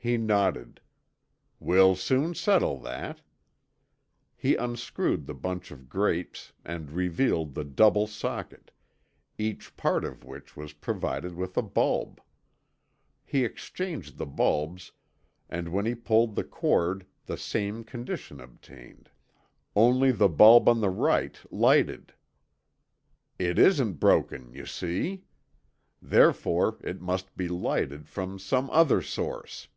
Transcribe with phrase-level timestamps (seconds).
[0.00, 0.80] He nodded.
[1.60, 3.20] "We'll soon settle that."
[4.36, 8.70] He unscrewed the bunch of grapes and revealed the double socket,
[9.36, 12.22] each part of which was provided with a bulb.
[13.26, 14.92] He exchanged the bulbs
[15.50, 19.10] and when he pulled the cord the same condition obtained.
[19.76, 22.14] Only the bulb on the right lighted.
[23.38, 25.24] "It isn't broken, you see.
[26.00, 29.68] Therefore, it must be lighted from some other source.